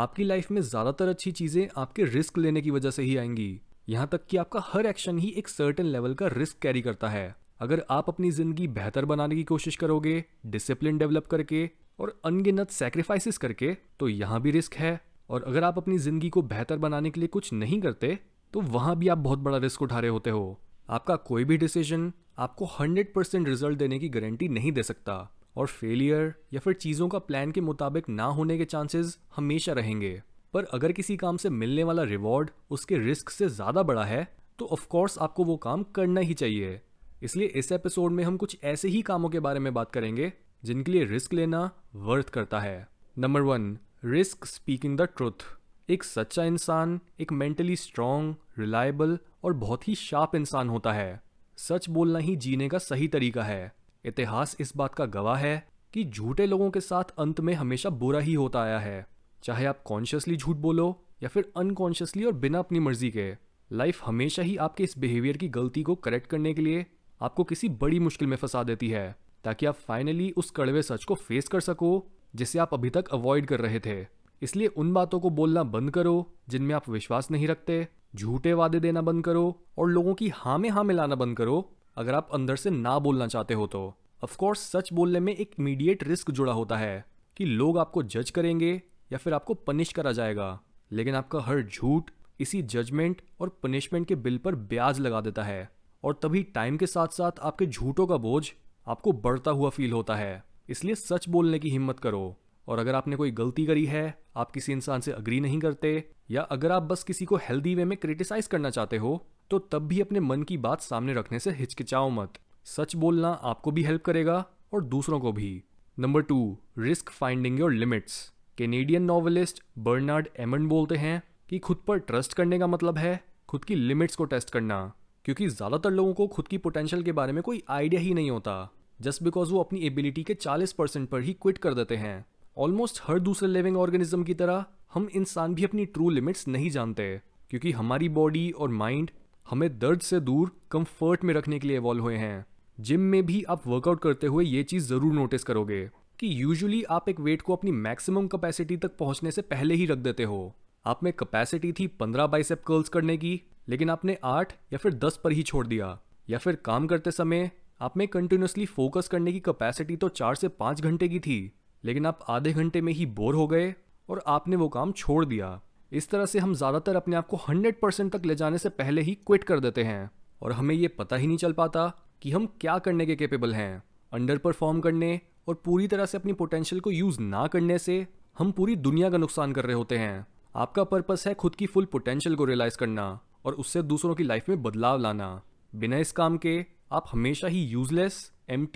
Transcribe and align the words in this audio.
आपकी 0.00 0.24
लाइफ 0.24 0.50
में 0.50 0.60
ज़्यादातर 0.62 1.08
अच्छी 1.08 1.30
चीज़ें 1.32 1.68
आपके 1.78 2.04
रिस्क 2.04 2.38
लेने 2.38 2.60
की 2.60 2.70
वजह 2.70 2.90
से 2.90 3.02
ही 3.02 3.16
आएँगी। 3.16 3.60
यहाँ 3.88 4.06
तक 4.06 4.20
कि 4.26 4.36
आपका 4.36 4.60
हर 4.66 4.86
एक्शन 4.86 5.18
ही 5.18 5.28
एक 5.38 5.48
सर्टेन 5.48 5.86
लेवल 5.86 6.14
का 6.14 6.26
रिस्क 6.28 6.58
कैरी 6.62 6.80
करता 6.82 7.08
है। 7.08 7.34
अगर 7.60 7.84
आप 7.90 8.08
अपनी 8.08 8.30
ज़िंदगी 8.30 8.68
बेहतर 8.70 9.04
बनाने 9.04 9.36
की 9.36 9.42
कोशिश 9.44 9.76
करोगे 9.76 10.24
डिसिप्लिन 10.46 10.98
डेवलप 10.98 11.26
करके 11.26 11.68
और 11.98 12.14
अनगिनत 12.24 12.70
सेक्रीफाइसेस 12.70 13.38
करके 13.38 13.76
तो 13.98 14.08
यहाँ 14.08 14.40
भी 14.42 14.50
रिस्क 14.50 14.74
है। 14.74 15.00
और 15.30 15.42
अगर 15.42 15.64
आप 15.64 15.78
अपनी 15.78 15.98
ज़िंदगी 15.98 16.28
को 16.30 16.42
बेहतर 16.44 16.78
बनाने 16.78 17.10
के 17.10 17.20
लिए 17.20 17.28
कुछ 17.28 17.52
नहीं 17.54 17.80
करते 17.80 18.18
तो 18.54 18.60
वहाँ 18.70 18.96
भी 18.98 19.08
आप 19.08 19.18
बहुत 19.18 19.38
बड़ा 19.38 19.58
रिस्क 19.58 19.82
उठा 19.82 19.98
रहे 19.98 20.10
होते 20.10 20.30
हो। 20.30 20.60
आपका 20.88 21.16
कोई 21.26 21.44
भी 21.44 21.56
डिसीज़न 21.58 22.12
आपको 22.38 22.66
100% 22.74 23.48
रिज़ल्ट 23.48 23.78
देने 23.78 23.98
की 23.98 24.08
गारंटी 24.08 24.48
नहीं 24.50 24.72
दे 24.72 24.82
सकता। 24.82 25.18
और 25.56 25.66
फेलियर 25.66 26.34
या 26.52 26.60
फिर 26.60 26.74
चीज़ों 26.74 27.08
का 27.08 27.18
प्लान 27.20 27.52
के 27.52 27.60
मुताबिक 27.60 28.08
ना 28.08 28.24
होने 28.24 28.58
के 28.58 28.64
चांसेस 28.64 29.18
हमेशा 29.36 29.72
रहेंगे। 29.72 30.20
पर 30.54 30.64
अगर 30.64 30.92
किसी 30.92 31.16
काम 31.16 31.36
से 31.36 31.50
मिलने 31.50 31.84
वाला 31.84 32.02
रिवॉर्ड 32.04 32.50
उसके 32.70 32.98
रिस्क 32.98 33.30
से 33.30 33.48
ज़्यादा 33.48 33.82
बड़ा 33.82 34.04
है 34.04 34.26
तो 34.58 34.66
ऑफकोर्स 34.66 35.18
आपको 35.18 35.44
वो 35.44 35.56
काम 35.56 35.82
करना 35.94 36.20
ही 36.20 36.34
चाहिए। 36.34 36.80
इसलिए 37.22 37.46
इस 37.48 37.70
एपिसोड 37.72 38.12
में 38.12 38.22
हम 38.24 38.36
कुछ 38.36 38.56
ऐसे 38.64 38.88
ही 38.88 39.02
कामों 39.02 39.28
के 39.28 39.40
बारे 39.40 39.60
में 39.60 39.72
बात 39.74 39.90
करेंगे, 39.92 40.32
जिनके 40.62 40.92
लिए 40.92 41.04
रिस्क 41.04 41.32
लेना 41.32 41.70
वर्थ 41.96 42.28
करता 42.28 42.60
है। 42.60 42.88
Number 43.16 43.40
one 43.42 43.76
risk 44.04 44.46
speaking 44.46 44.96
the 44.98 45.08
truth 45.16 45.44
एक 45.88 46.04
सच्चा 46.04 46.44
इंसान 46.44 47.00
एक 47.20 47.32
मेंटली 47.32 47.76
स्ट्रॉन्ग 47.76 48.34
रिलायबल 48.58 49.18
और 49.44 49.52
बहुत 49.54 49.88
ही 49.88 49.94
शार्प 49.94 50.34
इंसान 50.34 50.68
होता 50.68 50.92
है। 50.92 51.20
सच 51.58 51.88
बोलना 51.88 52.18
ही 52.18 52.36
जीने 52.36 52.68
का 52.68 52.78
सही 52.78 53.08
तरीका 53.08 53.42
है। 53.42 53.72
इतिहास 54.04 54.56
इस 54.60 54.76
बात 54.76 54.94
का 54.94 55.04
गवाह 55.06 55.36
है 55.36 55.68
कि 55.94 56.04
झूठे 56.04 56.46
लोगों 56.46 56.70
के 56.70 56.80
साथ 56.80 57.04
अंत 57.18 57.40
में 57.40 57.54
हमेशा 57.54 57.90
बुरा 57.90 58.20
ही 58.20 58.34
होता 58.34 58.62
आया 58.62 58.78
है। 58.78 59.06
चाहे 59.42 59.66
आप 59.66 59.82
कॉन्शियसली 59.82 60.36
झूठ 60.36 60.56
बोलो 60.56 61.04
या 61.22 61.28
फिर 61.28 61.52
अनकॉन्शियसली 61.56 62.24
और 62.24 62.32
बिना 62.32 62.58
अपनी 62.58 62.78
मर्ज़ी 62.78 63.10
के 63.10 63.32
लाइफ 63.72 64.00
हमेशा 64.06 64.42
ही 64.42 64.56
आपके 64.56 64.84
इस 64.84 64.98
बिहेवियर 64.98 65.36
की 65.36 65.48
गलती 65.48 65.82
को 65.82 65.94
करेक्ट 65.94 66.26
करने 66.26 66.54
के 66.54 66.62
लिए 66.62 66.86
आपको 67.20 67.44
किसी 67.44 67.68
बड़ी 67.68 67.98
मुश्किल 67.98 68.28
में 68.28 68.36
फंसा 68.36 68.62
देती 68.62 68.88
है, 68.90 69.16
ताकि 69.44 69.66
आप 69.66 69.74
फाइनली 69.74 70.30
उस 70.30 70.50
कड़वे 70.50 70.82
सच 70.82 71.04
को 71.04 71.14
फेस 71.14 71.48
कर 71.48 71.60
सको, 71.60 72.06
जिसे 72.36 72.58
आप 72.58 72.74
अभी 72.74 72.90
तक 72.90 73.08
अवॉइड 73.08 73.46
कर 73.46 73.60
रहे 73.60 73.80
थे। 73.80 74.06
इसलिए 74.42 74.66
उन 74.66 74.92
बातों 74.92 75.20
को 75.20 75.30
बोलना 75.30 75.62
बंद 75.62 75.90
करो, 75.90 76.32
जिनमें 76.48 76.74
आप 76.74 76.88
विश्वास 76.88 77.30
नहीं 77.30 77.46
रखते, 77.46 77.88
झूठे 78.16 78.52
वादे 78.52 78.80
देना 78.80 79.02
बंद 79.02 79.24
करो 79.24 79.62
और 79.78 79.88
लोगों 79.88 80.14
की 80.14 80.28
हाँ 80.28 80.58
में 80.58 80.68
हाँ 80.70 80.84
मिलाना 80.84 81.14
बंद 81.14 81.36
करो 81.36 81.72
अगर 81.96 82.14
आप 82.14 82.28
अंदर 82.32 82.56
से 82.56 82.70
ना 82.70 82.98
बोलना 82.98 83.26
चाहते 83.26 83.54
हो 83.54 83.66
तो। 83.66 83.94
ऑफकोर्स 84.24 84.58
सच 84.58 84.92
बोलने 84.92 85.20
में 85.20 85.36
एक 85.36 85.50
इमीडिएट 85.58 86.04
रिस्क 86.04 86.30
जुड़ा 86.30 86.52
होता 86.52 86.76
है 86.76 87.04
कि 87.36 87.44
लोग 87.44 87.78
आपको 87.78 88.02
जज 88.02 88.30
करेंगे 88.30 88.82
या 89.12 89.18
फिर 89.18 89.34
आपको 89.34 89.54
पनिश 89.54 89.92
करा 89.92 90.12
जाएगा। 90.12 90.60
लेकिन 90.92 91.14
आपका 91.14 91.40
हर 91.40 91.62
झूठ, 91.62 92.10
इसी 92.40 92.62
जजमेंट 92.62 93.22
और 93.40 93.48
पनिशमेंट 93.62 94.06
के 94.06 94.14
बिल 94.14 94.38
पर 94.38 94.54
ब्याज 94.54 95.00
लगा 95.00 95.20
देता 95.20 95.42
है। 95.42 95.70
और 96.04 96.20
तभी 96.22 96.42
टाइम 96.42 96.76
के 96.76 96.86
साथ 96.86 97.08
साथ 97.08 97.32
आपके 97.40 97.66
झूठों 97.66 98.06
का 98.06 98.16
बोझ 98.16 98.52
आपको 98.86 99.12
बढ़ता 99.12 99.50
हुआ 99.50 99.70
फील 99.70 99.92
होता 99.92 100.14
है। 100.14 100.44
इसलिए 100.68 100.94
सच 100.94 101.28
बोलने 101.28 101.58
की 101.58 101.70
हिम्मत 101.70 102.00
करो। 102.00 102.36
और 102.68 102.78
अगर 102.78 102.94
आपने 102.94 103.16
कोई 103.16 103.30
गलती 103.30 103.66
करी 103.66 103.86
है, 103.86 104.22
आप 104.36 104.50
किसी 104.50 104.72
इंसान 104.72 105.00
से 105.00 105.12
अग्री 105.12 105.40
नहीं 105.40 105.60
करते, 105.60 106.10
या 106.30 106.42
अगर 106.42 106.72
आप 106.72 106.82
बस 106.82 107.04
किसी 107.04 107.24
को 107.24 107.36
हेल्दी 107.36 107.74
वे 107.74 107.84
में 107.84 107.98
क्रिटिसाइज 107.98 108.46
करना 108.46 108.70
चाहते 108.70 108.96
हो 108.96 109.26
तो 109.50 109.58
तब 109.58 109.86
भी 109.88 110.00
अपने 110.00 110.20
मन 110.20 110.42
की 110.42 110.56
बात 110.58 110.80
सामने 110.80 111.14
रखने 111.14 111.38
से 111.38 111.50
हिचकिचाओ 111.50 112.10
मत। 112.10 112.38
सच 112.66 112.94
बोलना 112.96 113.28
आपको 113.28 113.70
भी 113.70 113.82
हेल्प 113.82 114.02
करेगा 114.02 114.44
और 114.72 114.84
दूसरों 114.84 115.20
को 115.20 115.32
भी। 115.32 115.62
Number 115.98 116.22
two 116.22 116.56
risk 116.78 117.10
finding 117.10 117.58
your 117.60 117.72
limits 117.72 118.20
Canadian 118.58 119.02
novelist 119.02 119.62
Bernard 119.78 120.28
एमन 120.38 120.66
बोलते 120.68 120.96
हैं 120.96 121.22
कि 121.50 121.58
खुद 121.58 121.82
पर 121.86 121.98
ट्रस्ट 122.00 122.34
करने 122.34 122.58
का 122.58 122.66
मतलब 122.66 122.98
है 122.98 123.20
खुद 123.48 123.64
की 123.64 123.74
लिमिट्स 123.74 124.16
को 124.16 124.24
टेस्ट 124.24 124.50
करना, 124.50 124.92
क्योंकि 125.24 125.48
ज़्यादातर 125.48 125.90
लोगों 125.90 126.12
को 126.14 126.26
खुद 126.26 126.48
की 126.48 126.58
पोटेंशियल 126.58 127.02
के 127.02 127.12
बारे 127.12 127.32
में 127.32 127.42
कोई 127.42 127.62
आइडिया 127.70 128.00
ही 128.00 128.12
नहीं 128.14 128.30
होता। 128.30 128.70
जस्ट 129.00 129.22
बिकॉज़ 129.22 129.52
वो 129.52 129.60
अपनी 129.60 129.80
एबिलिटी 129.86 130.22
के 130.22 130.34
40 130.34 130.72
परसेंट 130.72 131.08
पर 131.08 131.20
ही 131.20 131.32
क्विट 131.32 131.58
कर 131.58 131.74
देते 131.74 131.96
हैं। 131.96 132.24
ऑलमोस्ट 132.56 133.00
हर 133.04 133.18
दूसरे 133.20 133.48
लिविंग 133.48 133.76
ऑर्गेनिज्म 133.76 134.24
की 134.24 134.34
तरह 134.34 134.64
हम 134.94 135.08
इंसान 135.14 135.54
भी 135.54 135.64
अपनी 135.64 135.86
ट्रू 135.86 136.10
लिमिट्स 136.10 136.46
नहीं 136.48 136.70
जानते, 136.70 137.16
क्योंकि 137.50 137.72
हमारी 137.72 138.08
बॉडी 138.10 138.50
और 138.50 138.68
माइंड 138.70 139.10
हमें 139.50 139.78
दर्द 139.78 140.00
से 140.00 140.18
दूर 140.20 140.50
कंफर्ट 140.70 141.24
में 141.24 141.32
रखने 141.34 141.58
के 141.58 141.68
लिए 141.68 141.76
इवॉल्व 141.76 142.02
हुए 142.02 142.16
हैं। 142.16 142.44
जिम 142.78 143.00
में 143.00 143.24
भी 143.26 143.42
आप 143.42 143.66
वर्कआउट 143.66 144.00
करते 144.00 144.26
हुए 144.26 144.44
ये 144.44 144.62
चीज़ 144.62 144.84
ज़रूर 144.88 145.12
नोटिस 145.12 145.44
करोगे 145.44 145.80
कि 146.18 146.42
यूजुअली 146.42 146.82
आप 146.90 147.08
एक 147.08 147.20
वेट 147.20 147.42
को 147.42 147.56
अपनी 147.56 147.70
मैक्सिमम 147.70 148.26
कैपेसिटी 148.26 148.76
तक 148.76 148.96
पहुँचने 148.96 149.30
से 149.30 149.42
पहले 149.42 149.74
ही 149.74 149.86
रख 149.86 149.98
देते 149.98 150.24
हो। 150.24 150.54
आप 150.84 151.02
में 151.04 151.12
कैपेसिटी 151.12 151.72
थी 151.72 151.86
पंद्रह 152.00 152.26
बाइसेप 152.26 152.62
कर्ल्स 152.66 152.88
करने 152.88 153.16
की, 153.16 153.40
लेकिन 153.68 153.90
आपने 153.90 154.16
आठ 154.24 154.52
या 154.72 154.78
फिर 154.78 154.94
दस 154.94 155.18
पर 155.24 155.32
ही 155.32 155.42
छोड़ 155.42 155.66
दिया। 155.66 155.98
या 156.28 156.38
फिर 156.38 156.56
काम 156.56 156.86
करते 156.86 157.10
समय 157.10 157.50
आप 157.80 157.96
में 157.96 158.06
कंटिन्यूसली 158.08 158.66
फोकस 158.66 159.08
करने 159.08 159.32
की 159.32 159.40
कैपेसिटी 159.40 159.96
तो 159.96 160.08
चार 160.10 160.34
से 160.34 160.48
पाँच 160.48 160.80
घंटे 160.80 161.08
की 161.08 161.20
थी, 161.20 161.52
लेकिन 161.84 162.06
आप 162.06 162.24
आधे 162.28 162.52
घंटे 162.52 162.80
में 162.80 162.92
ही 162.92 163.06
बोर 163.08 163.34
हो 163.34 163.46
गए 163.46 163.74
और 164.08 164.22
आपने 164.26 164.56
वो 164.56 164.68
काम 164.68 164.92
छोड़ 164.92 165.24
दिया। 165.24 165.60
इस 165.92 166.08
तरह 166.10 166.26
से 166.26 166.38
हम 166.38 166.54
ज़्यादातर 166.54 166.96
अपने 166.96 167.16
आप 167.16 167.26
को 167.26 167.36
हंड्रेड 167.38 167.80
परसेंट 167.80 168.12
तक 168.12 168.26
ले 168.26 168.34
जाने 168.34 168.58
से 168.58 168.68
पहले 168.68 169.02
ही 169.02 169.14
क्विट 169.26 169.44
कर 169.44 169.60
देते 169.60 169.84
हैं। 169.84 170.10
और 170.42 170.52
हमें 170.52 170.74
ये 170.74 170.88
पता 170.88 171.16
ही 171.16 171.26
नहीं 171.26 171.36
चल 171.36 171.52
पाता 171.52 171.86
कि 172.22 172.30
हम 172.30 172.46
क्या 172.60 172.78
करने 172.78 173.06
के 173.06 173.16
केपेबल 173.16 173.54
हैं। 173.54 173.82
अंडर 174.12 174.38
परफॉर्म 174.38 174.80
करने 174.80 175.20
और 175.48 175.54
पूरी 175.54 175.88
तरह 175.88 176.06
से 176.06 176.18
अपनी 176.18 176.32
पोटेंशियल 176.32 176.80
को 176.80 176.90
यूज़ 176.90 177.20
ना 177.20 177.46
करने 177.46 177.78
से 177.78 178.06
हम 178.38 178.52
पूरी 178.52 178.76
दुनिया 178.76 179.10
का 179.10 179.18
नुकसान 179.18 179.52
कर 179.52 179.64
रहे 179.64 179.76
होते 179.76 179.98
हैं। 179.98 180.26
आपका 180.54 180.84
पर्पस 180.84 181.26
है 181.26 181.34
खुद 181.34 181.54
की 181.54 181.66
फुल 181.66 181.84
पोटेंशियल 181.84 182.36
को 182.36 182.44
रियलाइज़ 182.44 182.76
करना 182.76 183.08
और 183.44 183.54
उससे 183.54 183.82
दूसरों 183.82 184.14
की 184.14 184.22
लाइफ 184.22 184.48
में 184.48 184.62
बदलाव 184.62 184.98
लाना। 184.98 185.40
बिना 185.72 185.96
इस 185.96 186.12
काम 186.12 186.36
के 186.36 186.64
आप 186.92 187.04
हमेशा 187.12 187.48
ही 187.48 187.64
यूजलेस 187.64 188.30
एम 188.50 188.66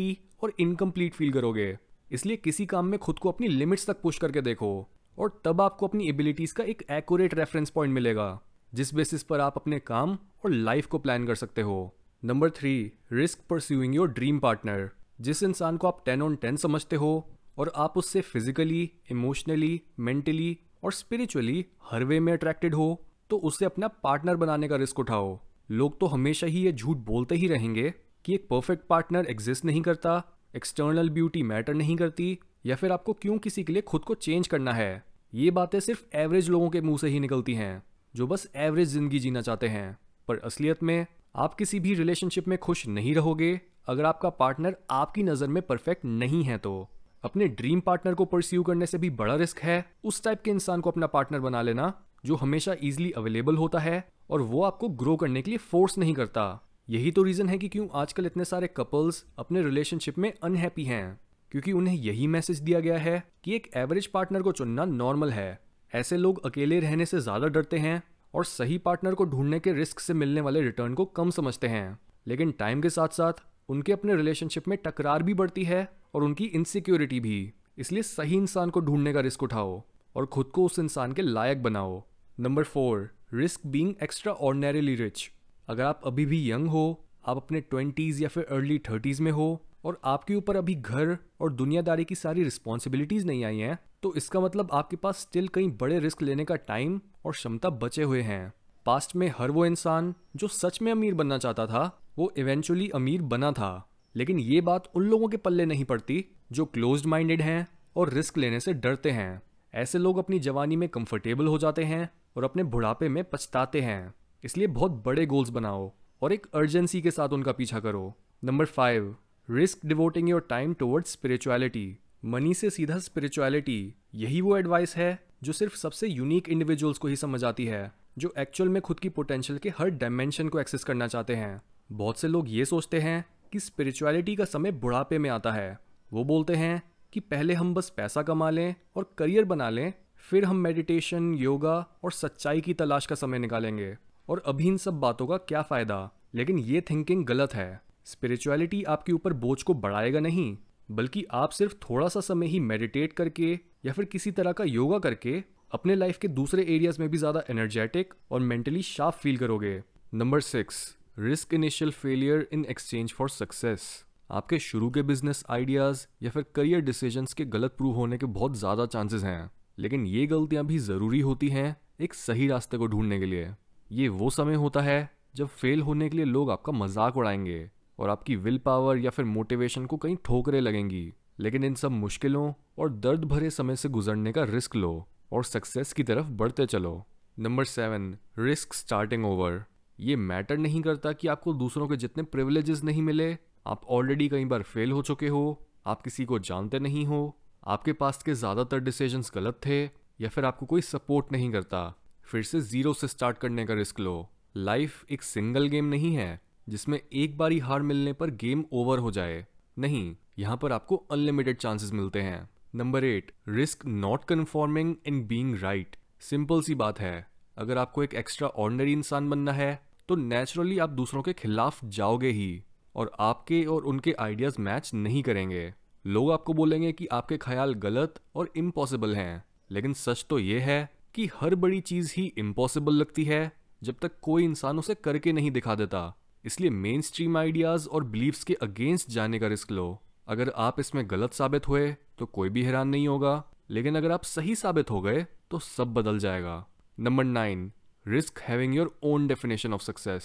और 0.43 0.53
इनकम्प्लीट 0.61 1.15
फील 1.15 1.33
करोगे। 1.33 1.77
इसलिए 2.13 2.37
किसी 2.37 2.67
काम 2.67 2.87
में 2.87 2.99
खुद 2.99 3.19
को 3.19 3.31
अपनी 3.31 3.49
लिमिट्स 3.49 3.87
तक 3.87 4.01
पुश 4.01 4.19
करके 4.19 4.41
देखो। 4.41 4.89
और 5.19 5.41
तब 5.45 5.61
आपको 5.61 5.87
अपनी 5.87 6.09
एबिलिटीज 6.09 6.53
का 6.53 6.65
एक 6.65 6.83
एक्यूरेट 6.91 7.35
रेफरेंस 7.35 7.71
पॉइंट 7.71 7.95
मिलेगा, 7.95 8.41
जिस 8.73 8.95
बेसिस 8.95 9.23
पर 9.23 9.41
आप 9.41 9.57
अपने 9.57 9.79
काम 9.81 10.19
और 10.45 10.51
लाइफ 10.51 10.87
को 10.87 10.99
प्लान 10.99 11.27
कर 11.27 11.35
सकते 11.35 11.63
हो। 11.63 11.95
Number 12.23 12.51
three 12.51 12.93
risk 13.13 13.41
pursuing 13.51 13.95
your 13.95 14.09
dream 14.09 14.39
partner 14.39 14.91
जिस 15.21 15.43
इंसान 15.43 15.77
को 15.77 15.89
आप 15.89 16.03
टेन 16.07 16.23
ऑन 16.23 16.37
टेन 16.37 16.57
समझते 16.57 16.97
हो 16.97 17.13
और 17.59 17.73
आप 17.77 17.99
उससे 17.99 18.21
फिजिकली 18.21 18.91
इमोशनली 19.11 19.81
मेंटली 20.01 20.59
और 20.85 20.93
स्पिरिचुअली 20.93 21.65
हर 21.91 22.05
वे 22.05 22.21
में 22.21 22.33
अट्रैक्टेड 22.33 22.75
हो 22.75 23.07
तो 23.31 23.37
उससे 23.39 23.65
अपना 23.65 23.89
पार्टनर 23.89 24.37
बनाने 24.37 24.69
का 24.69 24.77
रिस्क 24.77 24.99
उठाओ। 24.99 25.39
लोग 25.71 25.99
तो 26.01 26.07
हमेशा 26.07 26.47
ही 26.47 26.61
ये 26.61 26.73
झूठ 26.73 26.97
बोलते 26.97 27.35
ही 27.35 27.49
रहेंगे 27.49 27.93
कि 28.25 28.35
एक 28.35 28.49
परफेक्ट 28.49 28.87
पार्टनर 28.87 29.27
एग्जिस्ट 29.27 29.65
नहीं 29.65 29.83
करता 29.83 30.23
एक्सटर्नल 30.57 31.11
ब्यूटी 31.11 31.43
मैटर 31.43 31.75
नहीं 31.75 31.97
करती 31.97 32.39
या 32.65 32.77
फिर 32.77 32.93
आपको 32.93 33.13
क्यों 33.13 33.39
किसी 33.39 33.65
के 33.65 33.73
लिए 33.73 33.83
खुद 33.83 34.03
को 34.03 34.15
चेंज 34.15 34.49
करना 34.49 34.73
है? 34.73 35.05
ये 35.33 35.51
बातें 35.51 35.81
सिर्फ़ 35.81 36.05
एवरेज 36.17 36.49
लोगों 36.51 36.71
के 36.71 36.81
मुँह 36.81 36.99
से 36.99 37.09
ही 37.09 37.21
निकलती 37.21 37.55
हैं, 37.55 37.83
जो 38.15 38.27
बस 38.27 38.51
एवरेज 38.57 38.89
ज़िंदगी 38.89 39.19
जीना 39.19 39.41
चाहते 39.41 39.69
हैं। 39.69 39.99
पर 40.29 40.39
असलियत 40.39 40.83
में, 40.83 41.07
आप 41.37 41.55
किसी 41.55 41.81
भी 41.81 41.95
रिलेशनशिप 41.95 42.49
में 42.49 42.59
खुश 42.59 42.87
नहीं 42.87 43.15
रहोगे 43.15 43.61
अगर 43.89 44.05
आपका 44.05 44.29
पार्टनर 44.31 44.77
आपकी 44.91 45.23
नज़र 45.23 45.49
में 45.49 45.63
परफेक्ट 45.63 46.05
नहीं 46.05 46.43
है 46.45 46.59
तो। 46.59 46.89
अपने 47.25 47.49
ड्रीम 47.49 47.81
पार्टनर 47.81 48.15
को 48.15 48.25
परस्यू 48.25 48.63
करने 48.63 48.87
से 48.87 48.99
भी 48.99 49.11
बड़ा 49.11 49.35
रिस्क 49.35 49.59
है। 49.59 49.85
उस 50.05 50.23
टाइप 50.25 50.43
के 50.43 50.51
इंसान 50.51 50.81
को 50.81 50.91
अपना 50.91 51.07
पार्टनर 51.07 51.41
बना 51.41 51.63
लेना, 51.63 51.93
जो 52.25 52.37
हमेशा 52.37 52.75
इजिली 52.83 53.11
अवेलेबल 53.11 53.57
होता 53.57 53.79
है 53.79 54.09
और 54.31 54.43
वो 54.43 54.63
आपको 54.63 54.89
ग्रो 54.89 55.17
करने 55.17 55.43
के 55.43 55.51
लिए 55.51 55.59
फोर्स 55.59 55.99
नहीं 55.99 56.15
करता। 56.15 56.61
यही 56.91 57.11
तो 57.11 57.23
रीज़न 57.23 57.49
है 57.49 57.59
कि 57.59 57.69
क्यों 57.69 57.89
आजकल 57.95 58.27
इतने 58.27 58.45
सारे 58.45 58.67
कपल्स 58.67 59.25
अपने 59.39 59.63
रिलेशनशिप 59.63 60.19
में 60.19 60.33
अनहैप्पी 60.43 60.85
हैं। 60.85 61.21
क्योंकि 61.55 61.73
उन्हें 61.73 61.95
यही 61.95 62.27
मैसेज 62.27 62.61
दिया 62.61 62.79
गया 62.81 62.97
है 62.99 63.23
कि 63.45 63.55
एक 63.55 63.67
एवरेज 63.77 64.07
पार्टनर 64.07 64.43
को 64.43 64.53
चुनना 64.53 64.85
नॉर्मल 64.85 65.31
है। 65.33 65.59
ऐसे 65.93 66.17
लोग 66.17 66.45
अकेले 66.47 66.79
रहने 66.81 67.05
से 67.07 67.19
ज़्यादा 67.21 67.49
डरते 67.49 67.79
हैं 67.79 68.03
और 68.35 68.45
सही 68.45 68.79
पार्टनर 68.79 69.15
को 69.15 69.25
ढूँढने 69.25 69.59
के 69.61 69.73
रिस्क 69.73 70.01
से 70.01 70.15
मिलने 70.15 70.41
वाले 70.41 70.63
रिटर्न 70.63 70.95
को 70.95 71.05
कम 71.05 71.31
समझते 71.31 71.67
हैं। 71.67 71.99
लेकिन 72.27 72.51
टाइम 72.51 72.81
के 72.81 72.91
साथ 72.91 73.09
साथ 73.09 73.43
उनके 73.69 73.93
अपने 73.93 74.17
रिलेशनशिप 74.17 74.69
में 74.69 74.77
टकरार 74.85 75.23
भी 75.23 75.35
बढ़ती 75.35 75.65
है 75.65 75.87
और 76.15 76.23
उनकी 76.23 76.45
इनसिक्योरिटी 76.45 77.21
भी। 77.21 77.53
इसलिए 77.79 78.03
सही 78.03 78.37
इंसान 78.37 78.71
को 78.71 78.81
ढूँढने 78.81 79.13
का 79.13 79.21
रिस्क 79.21 79.43
उठाओ 79.43 79.83
और 80.15 80.27
खुद 80.27 80.47
को 80.47 80.65
उस 80.65 80.79
इंसान 80.79 81.13
के 81.13 81.23
लायक 81.23 81.63
बनाओ। 81.63 82.03
Number 82.39 82.65
four 82.65 83.11
risk 83.35 83.67
being 83.67 83.95
extraordinarily 84.33 84.95
rich 84.95 85.31
अगर 85.69 85.85
आप 85.85 86.01
अभी 86.07 86.27
भी 86.27 86.51
यंग 86.51 86.69
हो, 86.69 87.05
आप 87.27 87.37
अपने 87.37 87.61
ट्वेंटीज़ 87.61 88.23
या 88.23 88.29
फिर 88.29 88.45
अर्ली 88.45 88.79
थर्टीज़ 88.79 89.23
में 89.23 89.31
हो 89.33 89.67
और 89.85 90.01
आपके 90.05 90.35
ऊपर 90.35 90.57
अभी 90.57 90.75
घर 90.75 91.17
और 91.41 91.53
दुनियादारी 91.53 92.05
की 92.05 92.15
सारी 92.15 92.45
रिस्पॉन्सिबिलिटीज़ 92.45 93.27
नहीं 93.27 93.45
आई 93.45 93.59
हैं 93.59 93.79
तो 94.03 94.15
इसका 94.15 94.41
मतलब 94.41 94.69
आपके 94.73 94.97
पास 94.97 95.17
स्टिल 95.17 95.49
कई 95.49 95.69
बड़े 95.69 95.99
रिस्क 95.99 96.23
लेने 96.23 96.45
का 96.45 96.55
टाइम 96.57 97.01
और 97.25 97.33
क्षमता 97.33 97.71
बचे 97.71 98.03
हुए 98.03 98.21
हैं। 98.21 98.53
पास्ट 98.87 99.17
में 99.17 99.33
हर 99.39 99.51
वो 99.51 99.67
इंसान 99.67 100.15
जो 100.37 100.49
सच 100.49 100.83
में 100.83 100.93
अमीर 100.93 101.15
बनना 101.15 101.39
चाहता 101.39 101.67
था, 101.67 102.01
वो 102.19 102.33
इवेंचुअली 102.37 102.89
अमीर 102.89 103.23
बना 103.23 103.53
था। 103.53 103.89
लेकिन 104.17 104.39
ये 104.39 104.61
बात 104.61 104.91
उन 104.95 105.03
लोगों 105.03 105.29
के 105.29 105.37
पल्ले 105.37 105.67
नहीं 105.67 105.85
पड़ती 105.85 106.25
जो 106.53 106.65
क्लोज 106.65 107.07
माइंडेड 107.07 107.43
हैं 107.43 107.67
और 107.97 108.13
रिस्क 108.13 108.39
लेने 108.39 108.61
से 108.61 108.73
डरते 108.73 109.11
हैं। 109.11 109.43
ऐसे 109.75 109.99
लोग 109.99 110.19
अपनी 110.19 110.39
जवानी 110.39 110.77
में 110.77 110.89
कंफर्टेबल 110.89 111.47
हो 111.47 111.59
जाते 111.59 111.85
हैं 111.85 112.09
और 112.37 112.45
अपने 112.45 112.63
बुढ़ापे 112.63 113.09
में 113.09 113.25
पछताते 113.25 113.81
हैं। 113.81 114.15
इसलिए 114.45 114.67
बहुत 114.67 115.03
बड़े 115.07 115.27
गोल्स 115.27 115.49
बनाओ 115.49 115.93
और 116.23 116.33
एक 116.33 116.47
अर्जेंसी 116.55 117.03
के 117.03 117.11
साथ 117.11 117.29
उनका 117.29 117.53
पीछा 117.53 117.81
करो। 117.81 118.15
Number 118.45 118.65
five 118.65 119.17
risk 119.51 119.79
devoting 119.87 120.29
your 120.29 120.47
time 120.51 120.75
towards 120.75 121.13
spirituality 121.13 121.99
money 122.25 122.55
से 122.55 122.71
सीधा 122.71 122.99
स्पिरिचुअलिटी 122.99 123.95
यही 124.15 124.41
वो 124.41 124.57
एडवाइस 124.57 124.97
है 124.97 125.27
जो 125.43 125.53
सिर्फ़ 125.53 125.77
सबसे 125.77 126.09
यूनिक 126.09 126.49
इंडिविजुअल्स 126.49 126.99
को 126.99 127.09
ही 127.09 127.17
समझ 127.17 127.45
आती 127.45 127.67
है, 127.67 127.93
जो 128.19 128.35
एक्चुअल 128.39 128.69
में 128.69 128.83
खुद 128.83 129.01
की 129.01 129.09
पोटेंशियल 129.09 129.59
के 129.59 129.69
हर 129.69 129.89
डायमेंशन 129.89 130.49
को 130.49 130.61
एक्सेस 130.61 130.85
करना 130.85 131.07
चाहते 131.07 131.35
हैं। 131.35 131.63
बहुत 131.93 132.19
से 132.19 132.29
लोग 132.29 132.45
ये 132.49 132.65
सोचते 132.65 133.01
हैं 133.01 133.25
कि 133.53 133.61
स्पिरिचुअलिटी 133.61 134.37
का 134.37 134.45
समय 134.45 134.71
बुढ़ापे 134.71 135.19
में 135.19 135.31
आता 135.31 135.53
है। 135.53 135.79
वो 136.13 136.25
बोलते 136.25 136.55
हैं 136.55 136.83
कि 137.13 137.21
पहले 137.21 137.55
हम 137.55 137.75
बस 137.75 137.91
पैसा 137.91 138.23
कमा 138.23 138.51
लें 138.51 138.75
और 138.97 139.15
करियर 139.19 139.45
बना 139.45 139.71
लें, 139.71 139.93
फिर 140.17 140.45
हम 140.45 140.57
मेडिटेशन 140.57 141.35
योगा 141.35 141.89
और 142.05 142.13
सच्चाई 142.13 142.61
की 142.61 142.75
तलाश 142.75 143.07
का 143.07 143.15
समय 143.15 143.39
निकालेंगे। 143.39 143.97
और 144.29 144.43
अभी 144.47 144.67
इन 144.67 144.77
सब 144.77 145.01
बातों 145.01 145.27
का 145.27 145.37
क्या 145.37 145.63
फ़ायदा? 145.63 146.11
लेकिन 146.35 146.59
ये 146.59 146.81
थिंकिंग 146.81 147.27
गलत 147.27 147.55
है। 147.55 147.83
स्पिरिचुअलिटी 148.07 148.83
आपके 148.85 149.13
ऊपर 149.13 149.33
बोझ 149.35 149.63
को 149.63 149.75
बढ़ाएगा 149.75 150.21
नहीं, 150.21 150.57
बल्कि 150.89 151.25
आप 151.33 151.51
सिर्फ़ 151.51 151.75
थोड़ा 151.83 152.09
सा 152.09 152.21
समय 152.21 152.47
ही 152.47 152.61
मेडिटेट 152.61 153.13
करके 153.13 153.53
या 153.87 153.93
फिर 153.93 154.05
किसी 154.05 154.31
तरह 154.31 154.53
का 154.53 154.65
योगा 154.65 154.99
करके 154.99 155.43
अपने 155.73 155.95
लाइफ 155.95 156.19
के 156.19 156.29
दूसरे 156.31 156.63
एरियाज़ 156.65 157.01
में 157.01 157.09
भी 157.11 157.19
ज़्यादा 157.19 157.43
एनर्जेटिक 157.51 158.15
और 158.31 158.41
मेंटली 158.41 158.83
शार्प 158.83 159.15
फील 159.15 159.37
करोगे। 159.37 159.81
Number 160.15 160.41
six 160.43 160.97
risk 161.19 161.55
initial 161.55 161.91
failure 161.93 162.47
in 162.53 162.65
exchange 162.65 163.13
for 163.13 163.29
success 163.31 164.05
आपके 164.31 164.59
शुरू 164.59 164.91
के 164.91 165.03
बिज़नेस 165.03 165.45
आइडियाज़ 165.51 166.07
या 166.23 166.31
फिर 166.31 166.45
करियर 166.55 166.81
डिसीजंस 166.81 167.35
के 167.35 167.45
गलत 167.47 167.75
प्रूव 167.79 167.95
होने 167.95 168.19
के 168.19 168.27
बहुत 168.29 168.57
ज़्यादा 168.57 168.87
चांसेस 168.87 169.23
हैं। 169.25 169.51
लेकिन 169.79 170.07
ये 170.07 170.27
गलतियाँ 170.27 170.65
भी 170.67 170.79
ज़रूरी 170.79 171.21
होती 171.21 171.49
हैं 171.49 171.77
एक 172.01 172.15
सही 172.15 172.49
रास्ते 172.49 172.77
को 172.77 172.87
ढूँढने 172.87 173.19
के 173.21 173.27
लिए। 173.27 173.49
ये 173.91 174.09
वो 174.11 174.31
समय 174.31 174.55
होता 174.55 174.81
है 174.81 175.11
जब 175.37 175.47
फेल 175.51 175.81
होने 175.83 176.09
के 176.09 176.17
लिए 176.17 176.27
लोग 176.27 176.51
आपका 176.51 176.73
मज़ाक 176.73 177.17
उड़ाएँगे। 177.17 177.71
और 177.99 178.11
आपकी 178.11 178.37
विल 178.37 178.59
पावर 178.59 178.99
या 178.99 179.11
फिर 179.11 179.25
मोटिवेशन 179.25 179.87
को 179.87 179.97
कहीं 179.97 180.17
ठोकरे 180.25 180.61
लगेंगी। 180.61 181.13
लेकिन 181.41 181.65
इन 181.65 181.75
सब 181.75 181.91
मुश्किलों 181.91 182.53
और 182.79 182.91
दर्द 182.91 183.25
भरे 183.25 183.51
समय 183.51 183.77
से 183.77 183.89
गुजरने 183.89 184.33
का 184.33 184.45
रिस्क 184.45 184.77
लो 184.77 185.07
और 185.33 185.45
सक्सेस 185.45 185.93
की 185.93 186.03
तरफ़ 186.03 186.27
बढ़ते 186.33 186.67
चलो। 186.67 187.05
Number 187.37 187.65
seven 187.65 188.17
risk 188.39 188.75
starting 188.75 189.25
over 189.27 189.65
ये 189.99 190.17
मैटर 190.17 190.59
नहीं 190.59 190.83
करता 190.83 191.13
कि 191.13 191.29
आपको 191.29 191.53
दूसरों 191.53 191.89
के 191.89 191.97
जितने 191.97 192.23
प्रिविलेजेस 192.23 192.83
नहीं 192.85 193.03
मिले। 193.03 193.37
आप 193.67 193.85
ऑलरेडी 193.87 194.29
कई 194.29 194.45
बार 194.45 194.63
फेल 194.63 194.93
हो 194.93 195.03
चुके 195.03 195.29
हो, 195.29 195.67
आप 195.87 196.03
किसी 196.03 196.25
को 196.25 196.39
जानते 196.39 196.79
नहीं 196.79 197.05
हो, 197.07 197.37
आपके 197.67 197.93
पास 197.93 198.23
के 198.23 198.35
ज़्यादातर 198.35 198.79
डिसीजंस 198.79 199.31
गलत 199.35 199.61
थे 199.67 199.83
या 200.21 200.29
फिर 200.29 200.45
आपको 200.45 200.67
कोई 200.67 200.81
सपोर्ट 200.83 201.33
नहीं 201.33 201.51
करता। 201.53 201.83
फिर 202.25 202.43
से 202.43 202.61
ज़ीरो 202.61 202.93
से 202.93 203.09
स्टार्ट 203.09 203.39
करने 203.39 203.65
का 203.67 203.75
रिस्क 203.75 204.01
लो। 204.01 204.29
लाइफ 204.57 205.05
एक 205.11 205.23
सिंगल 205.23 205.69
गेम 205.69 205.85
नहीं 205.85 206.15
है। 206.15 206.41
जिसमें 206.67 207.01
एक 207.13 207.37
बारी 207.39 207.59
हार 207.59 207.83
मिलने 207.83 208.13
पर 208.13 208.31
गेम 208.37 208.65
ओवर 208.73 208.99
हो 208.99 209.11
जाए। 209.11 209.45
नहीं, 209.77 210.17
यहाँ 210.39 210.57
पर 210.57 210.73
आपको 210.73 210.97
अनलिमिटेड 211.11 211.57
चांसेस 211.57 211.93
मिलते 211.93 212.23
हैं। 212.23 212.49
Number 212.75 213.05
eight 213.05 213.33
risk 213.49 213.87
not 213.87 214.25
conforming 214.25 214.95
in 215.07 215.27
being 215.27 215.57
right 215.61 215.97
simple 216.23 216.63
सी 216.63 216.75
बात 216.75 217.01
है। 217.01 217.27
अगर 217.57 217.79
आपको 217.79 218.03
एक 218.03 218.15
एक्स्ट्रा 218.15 218.49
ऑर्डनरी 218.49 218.93
इंसान 218.93 219.29
बनना 219.31 219.53
है 219.53 219.83
तो 220.09 220.17
नेचुरली 220.17 220.79
आप 220.79 220.91
दूसरों 220.91 221.23
के 221.23 221.33
खिलाफ 221.33 221.85
जाओगे 221.85 222.31
ही 222.31 222.63
और 222.95 223.11
आपके 223.21 223.65
और 223.65 223.85
उनके 223.85 224.13
आइडियाज़ 224.13 224.61
मैच 224.61 224.91
नहीं 224.95 225.23
करेंगे। 225.23 225.73
लोग 226.05 226.31
आपको 226.33 226.55
बोलेंगे 226.55 226.93
कि 226.93 227.07
आपके 227.07 227.37
ख्याल 227.37 227.75
गलत 227.75 228.21
और 228.35 228.51
इम्पॉसिबल 228.57 229.15
हैं, 229.17 229.45
लेकिन 229.71 229.93
सच 229.93 230.27
तो 230.31 230.39
ये 230.39 230.59
है 230.61 230.91
कि 231.15 231.29
हर 231.35 231.55
बड़ी 231.55 231.81
चीज़ 231.81 232.13
ही 232.17 232.25
इम्पॉसिबल 232.39 232.93
लगती 232.93 233.25
है, 233.25 233.53
जब 233.83 233.97
तक 234.03 234.19
कोई 234.23 234.45
इंसान 234.45 234.79
उसे 234.79 234.95
करके 234.95 235.33
नहीं 235.33 235.51
दिखा 235.51 235.75
देता। 235.75 236.03
इसलिए 236.45 236.71
मेन 236.71 237.01
स्ट्रीम 237.01 237.37
आइडियाज़ 237.37 237.89
और 237.89 238.05
बिलीव्स 238.05 238.45
के 238.45 238.55
अगेंस्ट 238.55 239.11
जाने 239.11 239.39
का 239.39 239.49
रिस्क 239.49 239.71
लो। 239.71 240.01
अगर 240.29 240.53
आप 240.57 240.81
इसमें 240.81 241.05
गलत 241.11 241.33
साबित 241.33 241.69
हुए 241.69 241.91
तो 242.19 242.27
कोई 242.27 242.49
भी 242.49 242.63
हैरान 242.63 242.89
नहीं 242.89 243.09
होगा। 243.09 243.43
लेकिन 243.71 243.97
अगर 243.97 244.13
आप 244.13 244.23
सही 244.25 244.55
साबित 244.55 244.91
हो 244.91 245.01
गए 245.01 245.27
तो 245.51 245.59
सब 245.59 245.95
बदल 245.95 246.19
जाएगा। 246.19 246.65
Number 246.99 247.25
nine 247.25 247.71
risk 248.07 248.41
having 248.41 248.75
your 248.77 248.95
own 249.03 249.27
definition 249.29 249.75
of 249.75 249.83
success 249.83 250.25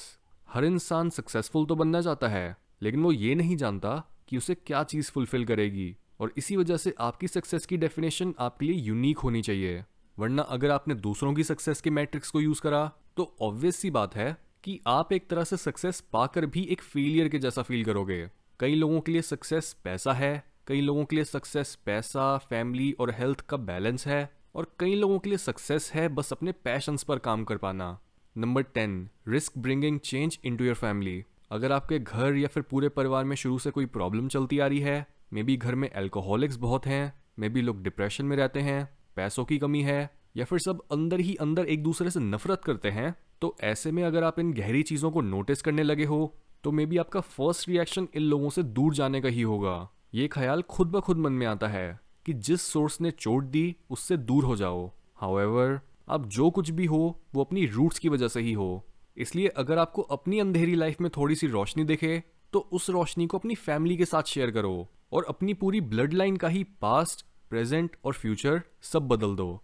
हर 0.49 0.65
इंसान 0.65 1.09
सक्सेसफुल 1.09 1.65
तो 1.65 1.75
बनना 1.75 2.01
चाहता 2.01 2.27
है, 2.27 2.57
लेकिन 2.81 3.03
वो 3.03 3.11
ये 3.11 3.35
नहीं 3.35 3.55
जानता 3.57 4.03
कि 4.27 4.37
उसे 4.37 4.55
क्या 4.55 4.83
चीज़ 4.83 5.11
फुलफिल 5.11 5.45
करेगी। 5.45 5.95
और 6.19 6.33
इसी 6.37 6.55
वजह 6.55 6.77
से 6.77 6.93
आपकी 6.99 7.27
सक्सेस 7.27 7.65
की 7.65 7.77
डेफिनेशन 7.77 8.33
आपके 8.39 8.65
लिए 8.65 8.75
यूनिक 8.75 9.17
होनी 9.17 9.41
चाहिए। 9.41 9.83
वरना 10.17 10.41
अगर 10.41 10.71
आपने 10.71 10.95
दूसरों 10.97 11.33
की 11.33 11.43
सक्सेस 11.43 11.81
के 11.81 11.89
मैट्रिक्स 11.89 12.29
को 12.29 12.41
यूज़ 12.41 12.61
करा 12.61 12.85
तो 13.17 13.35
ऑब्वियस 13.41 13.75
सी 13.75 13.91
बात 13.91 14.15
है 14.15 14.37
कि 14.63 14.79
आप 14.87 15.13
एक 15.13 15.27
तरह 15.29 15.43
से 15.43 15.57
सक्सेस 15.57 16.01
पाकर 16.13 16.45
भी 16.45 16.63
एक 16.63 16.81
फेलियर 16.81 17.27
के 17.27 17.39
जैसा 17.39 17.61
फील 17.61 17.85
करोगे। 17.85 18.29
कई 18.59 18.75
लोगों 18.75 18.99
के 19.01 19.11
लिए 19.11 19.21
सक्सेस 19.21 19.75
पैसा 19.83 20.13
है, 20.13 20.43
कई 20.67 20.81
लोगों 20.81 21.05
के 21.05 21.15
लिए 21.15 21.25
सक्सेस 21.25 21.77
पैसा 21.85 22.37
फैमिली 22.37 22.91
और 22.91 23.11
हेल्थ 23.11 23.41
का 23.41 23.57
बैलेंस 23.57 24.07
है, 24.07 24.29
और 24.55 24.75
कई 24.79 24.95
लोगों 24.95 25.19
के 25.19 25.29
लिए 25.29 25.37
सक्सेस 25.37 25.91
है 25.93 26.07
बस 26.09 26.31
अपने 26.31 26.51
पैशंस 26.51 27.03
पर 27.03 27.19
काम 27.19 27.43
कर 27.43 27.57
पाना। 27.57 27.97
Number 28.37 28.61
ten 28.63 29.09
risk 29.27 29.57
bringing 29.57 29.99
change 29.99 30.39
into 30.57 30.65
your 30.65 30.75
family 30.75 31.23
अगर 31.51 31.71
आपके 31.71 31.99
घर 31.99 32.35
या 32.35 32.47
फिर 32.47 32.63
पूरे 32.63 32.89
परिवार 32.89 33.23
में 33.23 33.35
शुरू 33.35 33.59
से 33.59 33.71
कोई 33.71 33.85
प्रॉब्लम 33.85 34.27
चलती 34.27 34.59
आ 34.59 34.67
रही 34.67 34.79
है 34.79 35.05
मे 35.33 35.43
बी 35.43 35.55
घर 35.57 35.75
में 35.75 35.89
एल्कोहलिक्स 35.95 36.55
बहुत 36.55 36.85
हैं 36.85 37.13
मे 37.39 37.49
बी 37.49 37.61
लोग 37.61 37.81
डिप्रेशन 37.83 38.25
में 38.25 38.35
रहते 38.37 38.59
हैं, 38.59 38.89
पैसों 39.15 39.45
की 39.45 39.57
कमी 39.57 39.81
है, 39.81 40.09
या 40.37 40.45
फिर 40.45 40.59
सब 40.59 40.81
अंदर 40.91 41.19
ही 41.19 41.35
अंदर 41.35 41.65
एक 41.65 41.83
दूसरे 41.83 42.09
से 42.09 42.19
नफरत 42.19 42.61
करते 42.65 42.89
हैं 42.89 43.15
तो 43.41 43.55
ऐसे 43.63 43.91
में 43.91 44.03
अगर 44.03 44.23
आप 44.23 44.39
इन 44.39 44.51
गहरी 44.53 44.83
चीज़ों 44.83 45.11
को 45.11 45.21
नोटिस 45.21 45.61
करने 45.61 45.83
लगे 45.83 46.05
हो 46.05 46.35
तो 46.63 46.71
मे 46.71 46.85
बी 46.85 46.97
आपका 46.97 47.19
फ़र्स्ट 47.19 47.67
रिएक्शन 47.69 48.07
इन 48.15 48.21
लोगों 48.21 48.49
से 48.49 48.63
दूर 48.63 48.93
जाने 48.93 49.21
का 49.21 49.29
ही 49.29 49.41
होगा। 49.41 49.89
ये 50.13 50.27
ख्याल 50.27 50.61
खुद 50.61 50.87
ब 50.87 50.99
खुद 50.99 51.17
मन 51.17 51.31
में 51.31 51.45
आता 51.47 51.67
है 51.67 51.99
कि 52.25 52.33
जिस 52.33 52.61
सोर्स 52.61 52.99
ने 53.01 53.11
चोट 53.11 53.43
दी, 53.43 53.75
उससे 53.89 54.17
दूर 54.17 54.45
हो 54.45 54.55
जाओ। 54.55 54.91
हाउएवर 55.15 55.79
आप 56.09 56.25
जो 56.27 56.49
कुछ 56.49 56.69
भी 56.69 56.85
हो, 56.85 57.19
वो 57.33 57.43
अपनी 57.43 57.65
रूट्स 57.65 57.99
की 57.99 58.09
वजह 58.09 58.27
से 58.27 58.41
ही 58.41 58.53
हो। 58.53 58.85
इसलिए 59.17 59.47
अगर 59.47 59.77
आपको 59.77 60.01
अपनी 60.01 60.39
अंधेरी 60.39 60.75
लाइफ 60.75 61.01
में 61.01 61.09
थोड़ी 61.17 61.35
सी 61.35 61.47
रोशनी 61.47 61.83
दिखे 61.83 62.21
तो 62.53 62.59
उस 62.71 62.89
रोशनी 62.89 63.27
को 63.27 63.37
अपनी 63.37 63.55
फैमिली 63.55 63.97
के 63.97 64.05
साथ 64.05 64.23
शेयर 64.23 64.51
करो 64.51 64.87
और 65.13 65.25
अपनी 65.29 65.53
पूरी 65.53 65.81
ब्लड 65.81 66.13
लाइन 66.13 66.37
का 66.37 66.47
ही 66.47 66.63
पास्ट 66.81 67.25
प्रेजेंट 67.49 67.95
और 68.05 68.13
फ्यूचर 68.13 68.61
सब 68.81 69.07
बदल 69.07 69.35
दो। 69.35 69.61